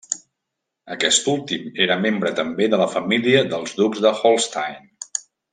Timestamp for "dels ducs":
3.55-4.05